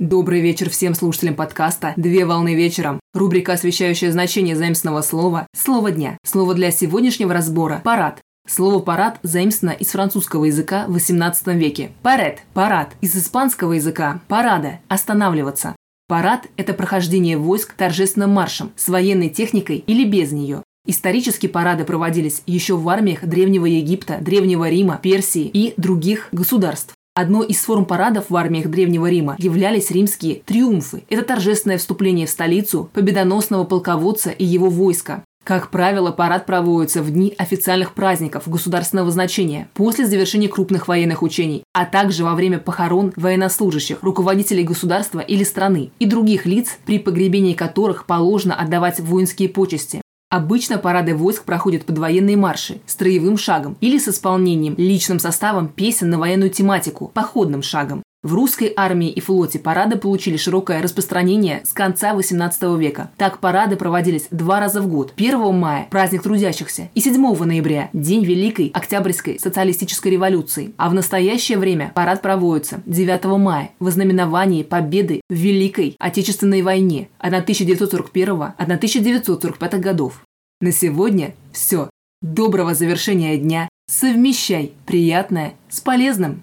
Добрый 0.00 0.40
вечер 0.40 0.70
всем 0.70 0.94
слушателям 0.94 1.34
подкаста 1.34 1.92
«Две 1.96 2.24
волны 2.24 2.54
вечером». 2.54 3.00
Рубрика, 3.14 3.54
освещающая 3.54 4.12
значение 4.12 4.54
заимственного 4.54 5.02
слова 5.02 5.48
«Слово 5.56 5.90
дня». 5.90 6.18
Слово 6.24 6.54
для 6.54 6.70
сегодняшнего 6.70 7.34
разбора– 7.34 7.80
«парад». 7.84 8.20
Слово 8.46 8.78
«парад» 8.78 9.18
заимствовано 9.24 9.74
из 9.74 9.88
французского 9.88 10.44
языка 10.44 10.84
в 10.86 10.94
XVIII 10.94 11.56
веке. 11.56 11.90
«Парет»– 12.02 12.42
«парад». 12.54 12.94
Из 13.00 13.16
испанского 13.16 13.72
языка 13.72 14.20
«парада»– 14.28 14.78
«останавливаться». 14.88 15.74
Парад– 16.06 16.46
это 16.56 16.74
прохождение 16.74 17.36
войск 17.36 17.74
торжественным 17.74 18.30
маршем, 18.30 18.70
с 18.76 18.88
военной 18.88 19.30
техникой 19.30 19.78
или 19.78 20.04
без 20.04 20.30
нее. 20.30 20.62
Исторически 20.86 21.48
парады 21.48 21.84
проводились 21.84 22.44
еще 22.46 22.76
в 22.76 22.88
армиях 22.88 23.24
Древнего 23.24 23.66
Египта, 23.66 24.18
Древнего 24.20 24.70
Рима, 24.70 25.00
Персии 25.02 25.50
и 25.52 25.74
других 25.76 26.28
государств. 26.30 26.94
Одной 27.20 27.48
из 27.48 27.58
форм 27.62 27.84
парадов 27.84 28.26
в 28.28 28.36
армиях 28.36 28.68
Древнего 28.68 29.10
Рима 29.10 29.34
являлись 29.40 29.90
римские 29.90 30.36
триумфы. 30.36 31.02
Это 31.08 31.22
торжественное 31.22 31.76
вступление 31.76 32.28
в 32.28 32.30
столицу 32.30 32.90
победоносного 32.92 33.64
полководца 33.64 34.30
и 34.30 34.44
его 34.44 34.70
войска. 34.70 35.24
Как 35.42 35.72
правило, 35.72 36.12
парад 36.12 36.46
проводится 36.46 37.02
в 37.02 37.10
дни 37.10 37.34
официальных 37.36 37.94
праздников 37.94 38.46
государственного 38.46 39.10
значения, 39.10 39.66
после 39.74 40.06
завершения 40.06 40.46
крупных 40.46 40.86
военных 40.86 41.24
учений, 41.24 41.64
а 41.74 41.86
также 41.86 42.22
во 42.22 42.36
время 42.36 42.60
похорон 42.60 43.12
военнослужащих, 43.16 43.98
руководителей 44.02 44.62
государства 44.62 45.18
или 45.18 45.42
страны 45.42 45.90
и 45.98 46.06
других 46.06 46.46
лиц, 46.46 46.78
при 46.86 47.00
погребении 47.00 47.54
которых 47.54 48.06
положено 48.06 48.54
отдавать 48.54 49.00
воинские 49.00 49.48
почести. 49.48 50.02
Обычно 50.30 50.76
парады 50.76 51.14
войск 51.14 51.44
проходят 51.44 51.86
под 51.86 51.96
военные 51.96 52.36
марши, 52.36 52.82
строевым 52.84 53.38
шагом 53.38 53.78
или 53.80 53.96
с 53.98 54.08
исполнением 54.08 54.74
личным 54.76 55.18
составом 55.18 55.68
песен 55.68 56.10
на 56.10 56.18
военную 56.18 56.50
тематику, 56.50 57.10
походным 57.14 57.62
шагом. 57.62 58.02
В 58.24 58.34
русской 58.34 58.72
армии 58.76 59.10
и 59.10 59.20
флоте 59.20 59.60
парады 59.60 59.96
получили 59.96 60.36
широкое 60.36 60.82
распространение 60.82 61.60
с 61.64 61.72
конца 61.72 62.16
XVIII 62.16 62.76
века. 62.76 63.12
Так 63.16 63.38
парады 63.38 63.76
проводились 63.76 64.26
два 64.32 64.58
раза 64.58 64.82
в 64.82 64.88
год. 64.88 65.12
1 65.16 65.54
мая– 65.54 65.86
праздник 65.90 66.22
трудящихся, 66.22 66.90
и 66.96 67.00
7 67.00 67.44
ноября– 67.44 67.90
День 67.92 68.24
Великой 68.24 68.72
Октябрьской 68.74 69.38
социалистической 69.38 70.10
революции. 70.10 70.74
А 70.78 70.90
в 70.90 70.94
настоящее 70.94 71.58
время 71.58 71.92
парад 71.94 72.20
проводится 72.20 72.82
9 72.86 73.24
мая 73.38 73.70
в 73.78 73.86
ознаменовании 73.86 74.64
победы 74.64 75.20
в 75.30 75.34
Великой 75.34 75.94
Отечественной 76.00 76.62
войне 76.62 77.10
1941-1945 77.20 79.78
годов. 79.78 80.24
На 80.60 80.72
сегодня 80.72 81.36
все. 81.52 81.88
Доброго 82.20 82.74
завершения 82.74 83.38
дня. 83.38 83.68
Совмещай 83.88 84.72
приятное 84.86 85.54
с 85.68 85.80
полезным. 85.80 86.42